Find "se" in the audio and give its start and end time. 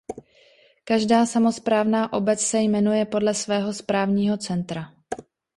2.41-2.57